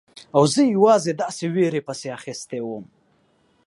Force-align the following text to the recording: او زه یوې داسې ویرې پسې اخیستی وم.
او 0.35 0.43
زه 0.53 0.61
یوې 0.73 0.95
داسې 1.21 1.45
ویرې 1.53 1.81
پسې 1.87 2.07
اخیستی 2.17 2.59
وم. 2.63 2.85